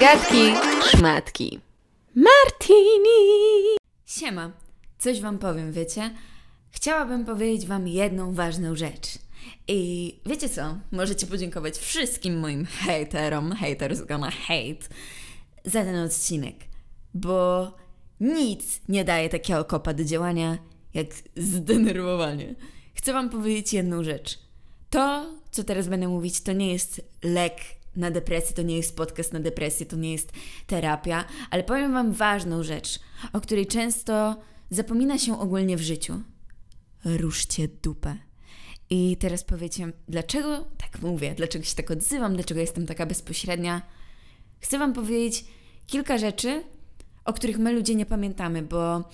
[0.00, 0.52] Gadki,
[0.90, 1.60] szmatki.
[2.14, 3.08] Martini!
[4.06, 4.50] Siema,
[4.98, 6.10] coś wam powiem, wiecie?
[6.70, 9.18] Chciałabym powiedzieć wam jedną ważną rzecz.
[9.68, 10.78] I wiecie co?
[10.92, 14.88] Możecie podziękować wszystkim moim haterom, haters gonna hate,
[15.64, 16.56] za ten odcinek.
[17.14, 17.72] Bo
[18.20, 20.58] nic nie daje takiego kopa do działania,
[20.94, 21.06] jak
[21.36, 22.54] zdenerwowanie.
[22.94, 24.38] Chcę wam powiedzieć jedną rzecz.
[24.90, 27.54] To, co teraz będę mówić, to nie jest lek
[27.96, 30.32] na depresję, to nie jest podcast na depresję, to nie jest
[30.66, 33.00] terapia, ale powiem Wam ważną rzecz,
[33.32, 34.36] o której często
[34.70, 36.20] zapomina się ogólnie w życiu.
[37.04, 38.16] Ruszcie dupę.
[38.90, 43.82] I teraz powiecie, dlaczego tak mówię, dlaczego się tak odzywam, dlaczego jestem taka bezpośrednia.
[44.60, 45.44] Chcę Wam powiedzieć
[45.86, 46.64] kilka rzeczy,
[47.24, 49.04] o których my ludzie nie pamiętamy, bo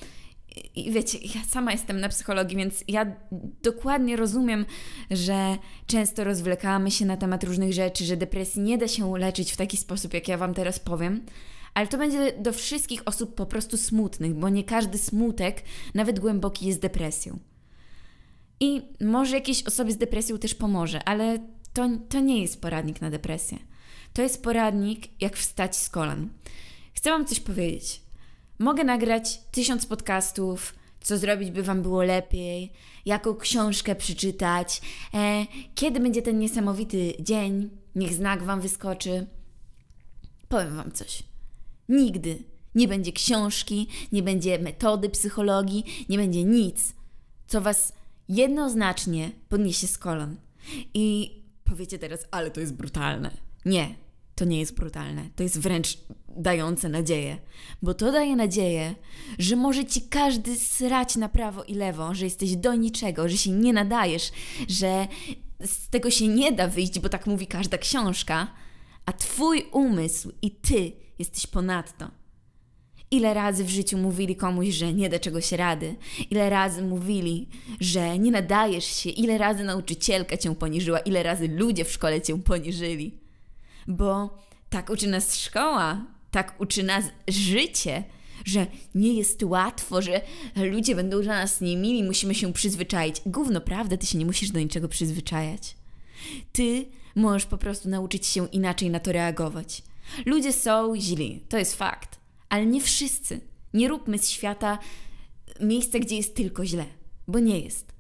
[0.74, 3.16] i wiecie, ja sama jestem na psychologii, więc ja
[3.62, 4.66] dokładnie rozumiem,
[5.10, 9.56] że często rozwlekamy się na temat różnych rzeczy, że depresji nie da się leczyć w
[9.56, 11.24] taki sposób, jak ja Wam teraz powiem.
[11.74, 15.62] Ale to będzie do wszystkich osób po prostu smutnych, bo nie każdy smutek,
[15.94, 17.38] nawet głęboki, jest depresją.
[18.60, 21.38] I może jakiejś osobie z depresją też pomoże, ale
[21.72, 23.58] to, to nie jest poradnik na depresję.
[24.12, 26.28] To jest poradnik, jak wstać z kolan.
[26.94, 28.02] Chcę Wam coś powiedzieć.
[28.60, 32.72] Mogę nagrać tysiąc podcastów, co zrobić, by Wam było lepiej,
[33.06, 34.80] jaką książkę przeczytać,
[35.14, 39.26] e, kiedy będzie ten niesamowity dzień, niech znak Wam wyskoczy.
[40.48, 41.22] Powiem Wam coś.
[41.88, 42.42] Nigdy
[42.74, 46.94] nie będzie książki, nie będzie metody psychologii, nie będzie nic,
[47.46, 47.92] co Was
[48.28, 50.36] jednoznacznie podniesie z kolan.
[50.94, 53.30] I powiecie teraz, ale to jest brutalne.
[53.64, 53.94] Nie,
[54.40, 55.28] to nie jest brutalne.
[55.36, 57.38] To jest wręcz dające nadzieję.
[57.82, 58.94] Bo to daje nadzieję,
[59.38, 63.50] że może ci każdy srać na prawo i lewo, że jesteś do niczego, że się
[63.50, 64.32] nie nadajesz,
[64.68, 65.08] że
[65.64, 68.46] z tego się nie da wyjść, bo tak mówi każda książka,
[69.06, 72.10] a twój umysł i ty jesteś ponadto.
[73.10, 75.96] Ile razy w życiu mówili komuś, że nie da czegoś rady?
[76.30, 77.48] Ile razy mówili,
[77.80, 79.10] że nie nadajesz się?
[79.10, 80.98] Ile razy nauczycielka cię poniżyła?
[80.98, 83.19] Ile razy ludzie w szkole cię poniżyli?
[83.88, 84.38] Bo
[84.70, 88.04] tak uczy nas szkoła, tak uczy nas życie,
[88.44, 90.20] że nie jest łatwo, że
[90.56, 93.22] ludzie będą dla nas niemili, musimy się przyzwyczaić.
[93.26, 93.96] Gówno, prawda?
[93.96, 95.76] Ty się nie musisz do niczego przyzwyczajać.
[96.52, 99.82] Ty możesz po prostu nauczyć się inaczej na to reagować.
[100.26, 103.40] Ludzie są źli, to jest fakt, ale nie wszyscy.
[103.74, 104.78] Nie róbmy z świata
[105.60, 106.84] miejsca, gdzie jest tylko źle,
[107.28, 107.92] bo nie jest.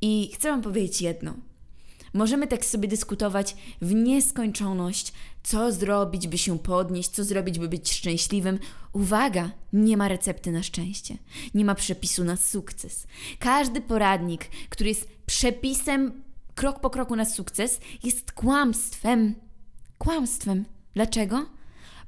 [0.00, 1.34] I chcę Wam powiedzieć jedno.
[2.16, 5.12] Możemy tak sobie dyskutować w nieskończoność,
[5.42, 8.58] co zrobić, by się podnieść, co zrobić, by być szczęśliwym.
[8.92, 11.18] Uwaga, nie ma recepty na szczęście,
[11.54, 13.06] nie ma przepisu na sukces.
[13.38, 16.22] Każdy poradnik, który jest przepisem
[16.54, 19.34] krok po kroku na sukces, jest kłamstwem.
[19.98, 20.64] Kłamstwem.
[20.94, 21.46] Dlaczego?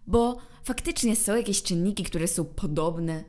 [0.07, 3.25] Bo faktycznie są jakieś czynniki, które są podobne,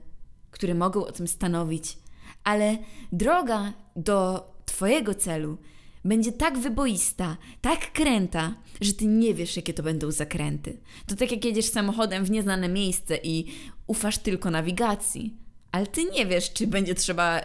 [0.52, 1.98] które mogą o tym stanowić,
[2.44, 2.78] ale
[3.12, 5.58] droga do Twojego celu
[6.06, 10.78] będzie tak wyboista, tak kręta, że ty nie wiesz, jakie to będą zakręty.
[11.08, 13.46] To tak jak jedziesz samochodem w nieznane miejsce i
[13.88, 15.38] ufasz tylko nawigacji,
[15.72, 17.44] ale ty nie wiesz, czy będzie trzeba y,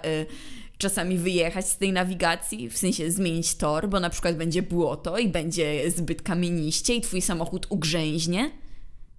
[0.78, 5.28] czasami wyjechać z tej nawigacji, w sensie zmienić tor, bo na przykład będzie błoto i
[5.28, 8.50] będzie zbyt kamieniście i twój samochód ugrzęźnie.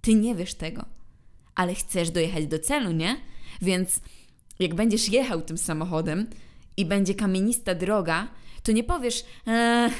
[0.00, 0.84] Ty nie wiesz tego,
[1.54, 3.16] ale chcesz dojechać do celu, nie?
[3.62, 4.00] Więc
[4.58, 6.26] jak będziesz jechał tym samochodem
[6.76, 8.28] i będzie kamienista droga,
[8.66, 9.90] to nie powiesz, eee,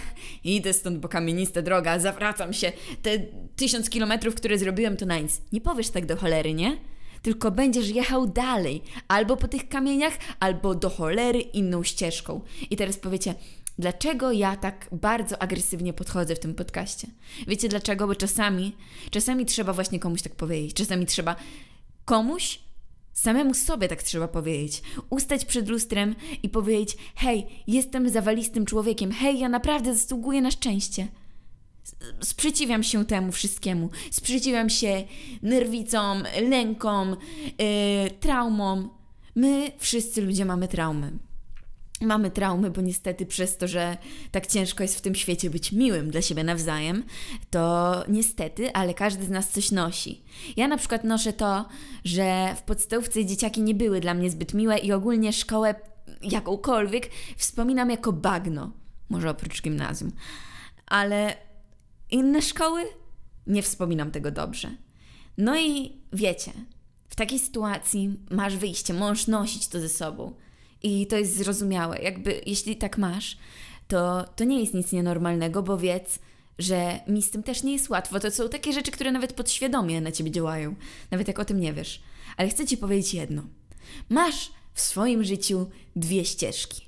[0.44, 2.72] idę stąd, bo kamienista droga, zawracam się,
[3.02, 3.18] te
[3.56, 5.40] tysiąc kilometrów, które zrobiłem, to na nic.
[5.52, 6.76] Nie powiesz tak do cholery, nie?
[7.22, 12.40] Tylko będziesz jechał dalej, albo po tych kamieniach, albo do cholery inną ścieżką.
[12.70, 13.34] I teraz powiecie,
[13.78, 17.08] dlaczego ja tak bardzo agresywnie podchodzę w tym podcaście?
[17.46, 18.06] Wiecie dlaczego?
[18.06, 18.76] Bo czasami,
[19.10, 20.74] czasami trzeba właśnie komuś tak powiedzieć.
[20.74, 21.36] Czasami trzeba
[22.04, 22.65] komuś
[23.16, 24.82] Samemu sobie tak trzeba powiedzieć.
[25.10, 31.08] Ustać przed lustrem i powiedzieć: Hej, jestem zawalistym człowiekiem, hej, ja naprawdę zasługuję na szczęście.
[32.20, 33.90] Sprzeciwiam się temu wszystkiemu.
[34.10, 35.04] Sprzeciwiam się
[35.42, 37.16] nerwicom, lękom,
[37.58, 38.90] yy, traumom.
[39.34, 41.25] My wszyscy ludzie mamy traumy
[42.00, 43.96] mamy traumy, bo niestety przez to, że
[44.30, 47.04] tak ciężko jest w tym świecie być miłym dla siebie nawzajem,
[47.50, 50.22] to niestety, ale każdy z nas coś nosi.
[50.56, 51.68] Ja na przykład noszę to,
[52.04, 55.74] że w podstawówce dzieciaki nie były dla mnie zbyt miłe i ogólnie szkołę
[56.22, 58.72] jakąkolwiek wspominam jako bagno.
[59.08, 60.12] Może oprócz gimnazjum.
[60.86, 61.36] Ale
[62.10, 62.82] inne szkoły
[63.46, 64.70] nie wspominam tego dobrze.
[65.38, 66.52] No i wiecie,
[67.08, 70.34] w takiej sytuacji masz wyjście, możesz nosić to ze sobą.
[70.82, 71.98] I to jest zrozumiałe.
[71.98, 73.36] Jakby, jeśli tak masz,
[73.88, 76.18] to, to nie jest nic nienormalnego, bo wiedz,
[76.58, 78.20] że mi z tym też nie jest łatwo.
[78.20, 80.74] To są takie rzeczy, które nawet podświadomie na ciebie działają,
[81.10, 82.02] nawet jak o tym nie wiesz.
[82.36, 83.42] Ale chcę ci powiedzieć jedno.
[84.08, 86.86] Masz w swoim życiu dwie ścieżki.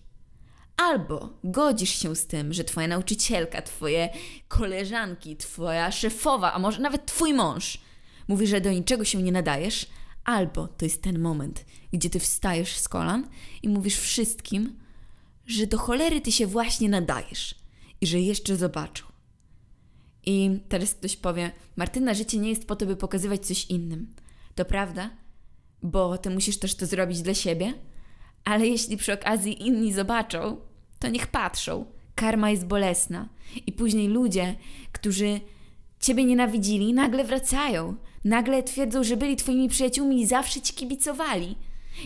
[0.77, 4.09] Albo godzisz się z tym, że twoja nauczycielka, twoje
[4.49, 7.79] koleżanki, twoja szefowa, a może nawet twój mąż
[8.29, 9.87] mówi, że do niczego się nie nadajesz,
[10.25, 13.29] albo to jest ten moment, gdzie ty wstajesz z kolan
[13.63, 14.79] i mówisz wszystkim,
[15.47, 17.55] że do cholery ty się właśnie nadajesz
[18.01, 19.05] i że jeszcze zobaczą.
[20.27, 24.15] I teraz ktoś powie: Martyna, życie nie jest po to, by pokazywać coś innym.
[24.55, 25.11] To prawda,
[25.83, 27.75] bo ty musisz też to zrobić dla siebie,
[28.45, 30.61] ale jeśli przy okazji inni zobaczą,
[30.99, 31.87] to niech patrzą.
[32.15, 33.29] Karma jest bolesna.
[33.67, 34.55] I później ludzie,
[34.93, 35.41] którzy
[36.01, 37.97] ciebie nienawidzili, nagle wracają.
[38.25, 41.57] Nagle twierdzą, że byli twoimi przyjaciółmi i zawsze ci kibicowali.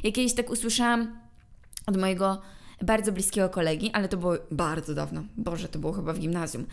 [0.02, 1.20] Ja kiedyś tak usłyszałam
[1.86, 2.42] od mojego
[2.82, 5.24] bardzo bliskiego kolegi, ale to było bardzo dawno.
[5.36, 6.66] Boże, to było chyba w gimnazjum.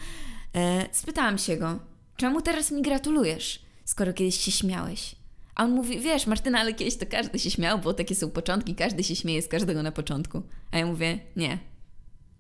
[0.56, 1.80] E, spytałam się go,
[2.18, 5.16] czemu teraz mi gratulujesz, skoro kiedyś się śmiałeś?
[5.56, 8.76] A on mówi, wiesz, Martyna, ale kiedyś to każdy się śmiał, bo takie są początki,
[8.76, 10.42] każdy się śmieje z każdego na początku.
[10.72, 11.60] A ja mówię, nie,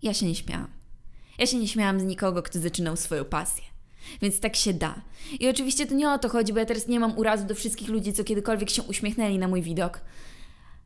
[0.01, 0.67] ja się nie śmiałam.
[1.37, 3.63] Ja się nie śmiałam z nikogo, kto zaczynał swoją pasję.
[4.21, 5.01] Więc tak się da.
[5.39, 7.89] I oczywiście to nie o to chodzi, bo ja teraz nie mam urazu do wszystkich
[7.89, 10.01] ludzi, co kiedykolwiek się uśmiechnęli na mój widok.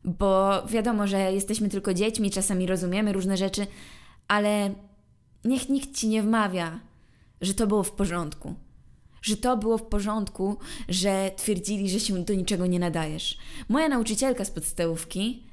[0.04, 3.66] Bo wiadomo, że jesteśmy tylko dziećmi, czasami rozumiemy różne rzeczy,
[4.28, 4.74] ale
[5.44, 6.80] niech nikt ci nie wmawia,
[7.40, 8.54] że to było w porządku.
[9.22, 10.56] Że to było w porządku,
[10.88, 13.38] że twierdzili, że się do niczego nie nadajesz.
[13.68, 15.46] Moja nauczycielka z podstawówki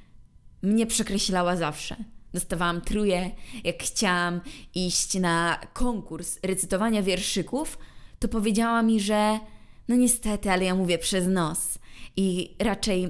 [0.61, 1.95] mnie przekreślała zawsze.
[2.33, 3.31] Dostawałam truje,
[3.63, 4.41] jak chciałam
[4.75, 7.77] iść na konkurs recytowania wierszyków,
[8.19, 9.39] to powiedziała mi, że
[9.87, 11.79] no niestety, ale ja mówię przez nos.
[12.15, 13.09] I raczej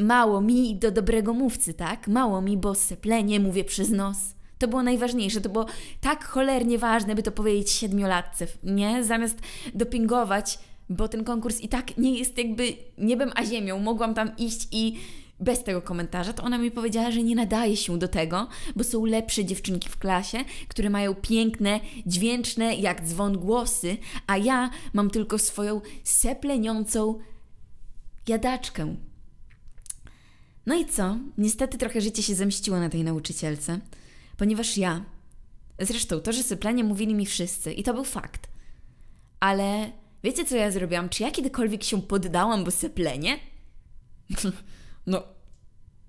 [0.00, 2.08] mało mi do dobrego mówcy, tak?
[2.08, 4.16] Mało mi, bo seplenie mówię przez nos.
[4.58, 5.66] To było najważniejsze, to było
[6.00, 9.04] tak cholernie ważne, by to powiedzieć siedmiolatce, nie?
[9.04, 9.38] Zamiast
[9.74, 10.58] dopingować,
[10.88, 13.78] bo ten konkurs i tak nie jest jakby niebem a ziemią.
[13.78, 14.98] Mogłam tam iść i
[15.44, 19.04] bez tego komentarza, to ona mi powiedziała, że nie nadaje się do tego, bo są
[19.04, 23.96] lepsze dziewczynki w klasie, które mają piękne, dźwięczne, jak dzwon głosy,
[24.26, 27.18] a ja mam tylko swoją sepleniącą
[28.28, 28.96] jadaczkę.
[30.66, 31.16] No i co?
[31.38, 33.80] Niestety trochę życie się zemściło na tej nauczycielce,
[34.36, 35.04] ponieważ ja,
[35.80, 38.48] zresztą to, że syplenie mówili mi wszyscy i to był fakt,
[39.40, 39.90] ale
[40.22, 41.08] wiecie co ja zrobiłam?
[41.08, 43.38] Czy ja kiedykolwiek się poddałam, bo syplenie?
[45.06, 45.33] no,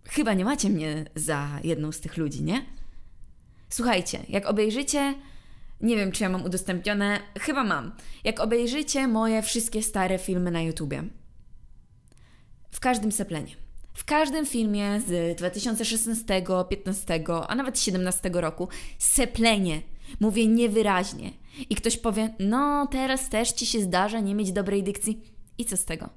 [0.09, 2.65] chyba nie macie mnie za jedną z tych ludzi, nie?
[3.69, 5.15] Słuchajcie, jak obejrzycie,
[5.81, 7.91] nie wiem czy ja mam udostępnione, chyba mam.
[8.23, 11.03] Jak obejrzycie moje wszystkie stare filmy na YouTubie,
[12.71, 13.65] w każdym seplenie
[13.95, 18.67] w każdym filmie z 2016, 15, a nawet 17 roku
[18.99, 19.81] seplenie.
[20.19, 21.31] Mówię niewyraźnie.
[21.69, 25.21] I ktoś powie, no teraz też ci się zdarza nie mieć dobrej dykcji.
[25.57, 26.09] I co z tego?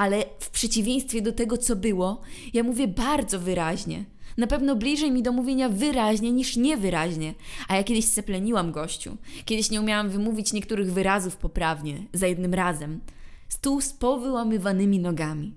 [0.00, 2.20] Ale w przeciwieństwie do tego, co było,
[2.52, 4.04] ja mówię bardzo wyraźnie.
[4.36, 7.34] Na pewno bliżej mi do mówienia wyraźnie niż niewyraźnie.
[7.68, 9.16] A ja kiedyś sepleniłam gościu.
[9.44, 13.00] Kiedyś nie umiałam wymówić niektórych wyrazów poprawnie, za jednym razem.
[13.48, 15.54] Stół z powyłamywanymi nogami.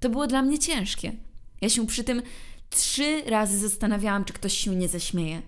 [0.00, 1.12] To było dla mnie ciężkie.
[1.60, 2.22] Ja się przy tym
[2.70, 5.42] trzy razy zastanawiałam, czy ktoś się nie zaśmieje.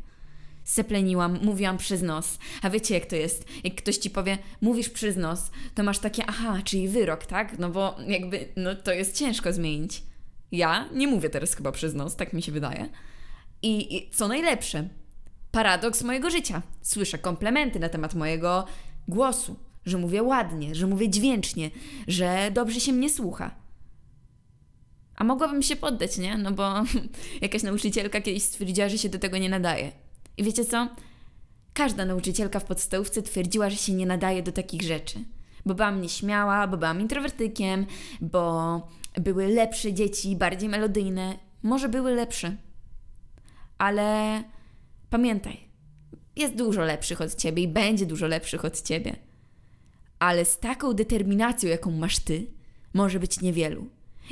[0.75, 2.39] Sepleniłam, mówiłam przez nos.
[2.63, 3.45] A wiecie, jak to jest?
[3.65, 7.59] Jak ktoś ci powie, mówisz przez nos, to masz takie, aha, czyli wyrok, tak?
[7.59, 10.03] No bo jakby, no to jest ciężko zmienić.
[10.53, 12.89] Ja nie mówię teraz chyba przez nos, tak mi się wydaje.
[13.63, 14.89] I, i co najlepsze,
[15.51, 16.63] paradoks mojego życia.
[16.83, 18.67] Słyszę komplementy na temat mojego
[19.09, 21.71] głosu, że mówię ładnie, że mówię dźwięcznie,
[22.09, 23.55] że dobrze się mnie słucha.
[25.17, 26.39] A mogłabym się poddać, nie?
[26.39, 26.75] No bo
[27.43, 30.04] jakaś nauczycielka kiedyś stwierdziła, że się do tego nie nadaje.
[30.37, 30.89] I wiecie co?
[31.75, 35.19] Każda nauczycielka w podstawówce twierdziła, że się nie nadaje do takich rzeczy.
[35.67, 37.87] Bo byłam nieśmiała, bo byłam introwertykiem,
[38.21, 38.89] bo
[39.21, 41.39] były lepsze dzieci, bardziej melodyjne.
[41.63, 42.57] Może były lepsze.
[43.79, 44.43] Ale
[45.11, 45.61] pamiętaj,
[46.37, 49.17] jest dużo lepszych od ciebie i będzie dużo lepszych od ciebie.
[50.19, 52.47] Ale z taką determinacją, jaką masz ty,
[52.95, 53.87] może być niewielu.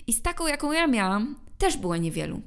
[0.07, 2.43] I z taką, jaką ja miałam, też było niewielu.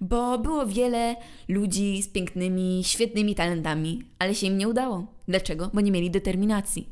[0.00, 1.16] Bo było wiele
[1.48, 5.06] ludzi z pięknymi, świetnymi talentami, ale się im nie udało.
[5.28, 5.70] Dlaczego?
[5.74, 6.88] Bo nie mieli determinacji.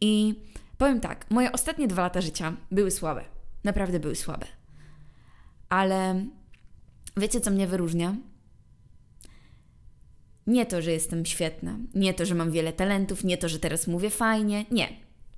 [0.00, 0.34] I
[0.78, 3.24] powiem tak, moje ostatnie dwa lata życia były słabe.
[3.64, 4.46] Naprawdę były słabe.
[5.68, 6.24] Ale
[7.16, 8.16] wiecie, co mnie wyróżnia?
[10.46, 13.86] Nie to, że jestem świetna, nie to, że mam wiele talentów, nie to, że teraz
[13.86, 14.64] mówię fajnie.
[14.70, 14.88] Nie,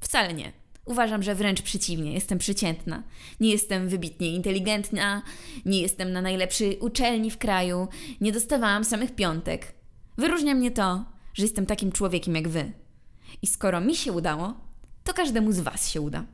[0.00, 0.52] wcale nie.
[0.86, 3.02] Uważam, że wręcz przeciwnie, jestem przeciętna.
[3.40, 5.22] Nie jestem wybitnie inteligentna,
[5.64, 7.88] nie jestem na najlepszej uczelni w kraju,
[8.20, 9.74] nie dostawałam samych piątek.
[10.18, 12.72] Wyróżnia mnie to, że jestem takim człowiekiem jak wy.
[13.42, 14.54] I skoro mi się udało,
[15.04, 16.24] to każdemu z was się uda.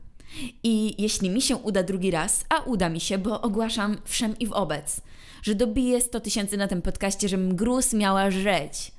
[0.63, 4.47] I jeśli mi się uda drugi raz, a uda mi się, bo ogłaszam wszem i
[4.47, 5.01] wobec,
[5.43, 8.91] że dobiję 100 tysięcy na tym podcaście, żebym gruz miała żreć,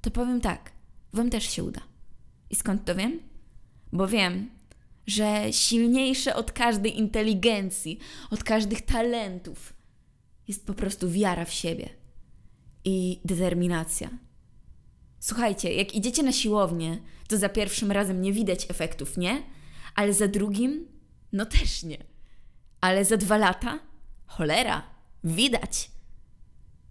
[0.00, 0.72] to powiem tak,
[1.12, 1.80] wam też się uda.
[2.50, 3.20] I skąd to wiem?
[3.92, 4.57] Bo wiem,
[5.08, 7.98] że silniejsze od każdej inteligencji,
[8.30, 9.72] od każdych talentów
[10.48, 11.88] jest po prostu wiara w siebie
[12.84, 14.10] i determinacja.
[15.20, 16.98] Słuchajcie, jak idziecie na siłownię,
[17.28, 19.42] to za pierwszym razem nie widać efektów, nie?
[19.94, 20.88] Ale za drugim,
[21.32, 21.98] no też nie.
[22.80, 23.78] Ale za dwa lata,
[24.26, 24.82] cholera,
[25.24, 25.90] widać.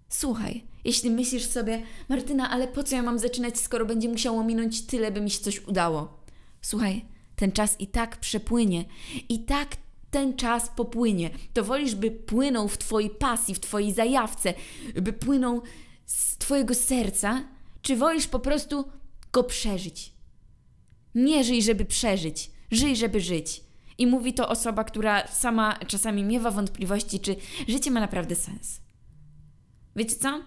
[0.09, 4.81] Słuchaj, jeśli myślisz sobie, Martyna, ale po co ja mam zaczynać, skoro będzie musiało minąć
[4.81, 6.23] tyle, by mi się coś udało?
[6.61, 8.85] Słuchaj, ten czas i tak przepłynie,
[9.29, 9.75] i tak
[10.11, 11.29] ten czas popłynie.
[11.53, 14.53] To wolisz, by płynął w Twojej pasji, w Twojej zajawce,
[15.01, 15.61] by płynął
[16.05, 17.43] z Twojego serca,
[17.81, 18.85] czy wolisz po prostu
[19.31, 20.13] go przeżyć?
[21.15, 23.63] Nie żyj, żeby przeżyć, żyj, żeby żyć.
[23.97, 27.35] I mówi to osoba, która sama czasami miewa wątpliwości, czy
[27.67, 28.81] życie ma naprawdę sens.
[29.95, 30.41] Wiecie co?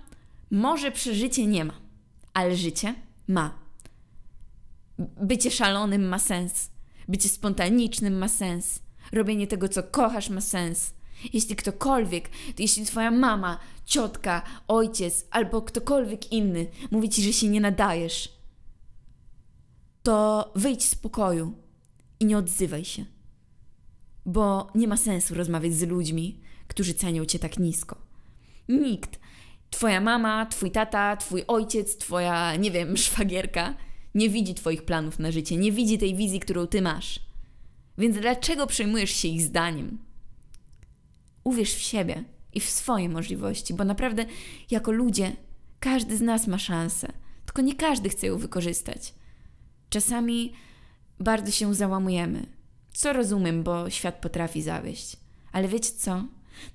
[0.51, 1.75] Może przeżycie nie ma,
[2.35, 2.95] ale życie
[3.29, 3.59] ma.
[4.99, 6.71] Bycie szalonym ma sens.
[7.11, 8.83] Bycie spontanicznym ma sens.
[9.13, 10.95] Robienie tego, co kochasz, ma sens.
[11.33, 17.49] Jeśli ktokolwiek, to jeśli twoja mama, ciotka, ojciec albo ktokolwiek inny mówi ci, że się
[17.49, 18.41] nie nadajesz,
[20.03, 21.55] to wyjdź z pokoju
[22.21, 23.05] i nie odzywaj się.
[24.27, 27.97] Bo nie ma sensu rozmawiać z ludźmi, którzy cenią cię tak nisko.
[28.69, 29.21] Nikt,
[29.71, 33.75] twoja mama, twój tata, twój ojciec, twoja, nie wiem, szwagierka,
[34.15, 37.21] nie widzi twoich planów na życie, nie widzi tej wizji, którą ty masz.
[37.99, 39.99] Więc dlaczego przejmujesz się ich zdaniem?
[41.45, 44.27] Uwierz w siebie i w swoje możliwości, bo naprawdę
[44.71, 45.33] jako ludzie
[45.81, 47.13] każdy z nas ma szansę,
[47.47, 49.15] tylko nie każdy chce ją wykorzystać.
[49.91, 50.53] Czasami
[51.21, 52.47] bardzo się załamujemy,
[52.93, 55.17] co rozumiem, bo świat potrafi zawieść.
[55.53, 56.25] Ale wiecie co?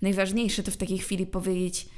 [0.02, 1.90] Najważniejsze to w takiej chwili powiedzieć: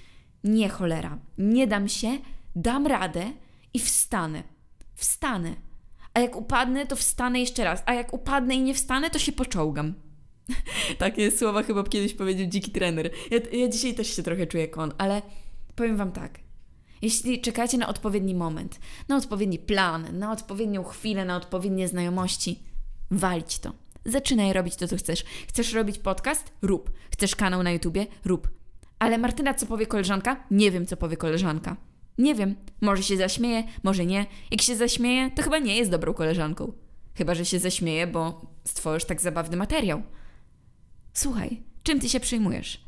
[0.44, 2.17] Nie, cholera, nie dam się,
[2.56, 3.32] dam radę
[3.74, 4.44] i wstanę.
[4.97, 5.55] Wstanę.
[6.13, 7.83] A jak upadnę, to wstanę jeszcze raz.
[7.85, 9.93] A jak upadnę i nie wstanę, to się poczołgam.
[10.97, 13.09] Takie słowa chyba kiedyś powiedział dziki trener.
[13.31, 15.21] Ja, ja dzisiaj też się trochę czuję jak on, ale
[15.75, 16.39] powiem Wam tak.
[17.01, 22.63] Jeśli czekacie na odpowiedni moment, na odpowiedni plan, na odpowiednią chwilę, na odpowiednie znajomości,
[23.11, 23.73] walić to.
[24.05, 25.23] Zaczynaj robić to, co chcesz.
[25.47, 26.53] Chcesz robić podcast?
[26.61, 26.91] Rób.
[27.11, 28.07] Chcesz kanał na YouTubie?
[28.25, 28.49] Rób.
[28.99, 30.43] Ale Martyna, co powie koleżanka?
[30.51, 31.77] Nie wiem, co powie koleżanka.
[32.17, 32.55] Nie wiem.
[32.81, 34.25] Może się zaśmieje, może nie.
[34.51, 36.74] Jak się zaśmieje, to chyba nie jest dobrą koleżanką.
[37.13, 40.03] Chyba, że się zaśmieje, bo stworzysz tak zabawny materiał.
[41.13, 42.86] Słuchaj, czym ty się przejmujesz?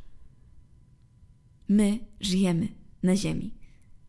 [1.68, 2.68] My żyjemy
[3.04, 3.54] na Ziemi.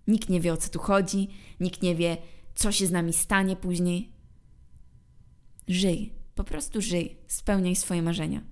[0.07, 1.29] Nikt nie wie o co tu chodzi,
[1.61, 2.17] nikt nie wie,
[2.55, 4.13] co się z nami stanie później.
[5.69, 8.43] Żyj, po prostu żyj, spełniaj swoje marzenia.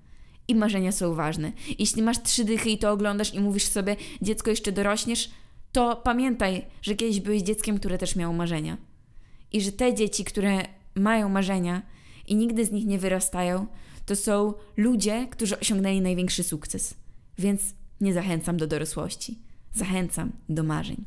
[0.49, 1.53] I marzenia są ważne.
[1.79, 5.31] Jeśli masz trzy dychy i to oglądasz i mówisz sobie, dziecko jeszcze dorośniesz,
[5.79, 8.77] to pamiętaj, że kiedyś byłeś dzieckiem, które też miało marzenia.
[9.53, 10.59] I że te dzieci, które
[10.95, 11.83] mają marzenia
[12.27, 13.67] i nigdy z nich nie wyrastają,
[14.07, 16.95] to są ludzie, którzy osiągnęli największy sukces.
[17.39, 17.63] Więc
[18.01, 19.39] nie zachęcam do dorosłości.
[19.75, 21.05] Zachęcam do marzeń.